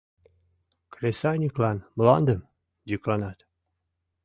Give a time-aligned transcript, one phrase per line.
[0.93, 2.49] Кресаньыклан— мландым!»—
[2.89, 3.39] йӱкланат.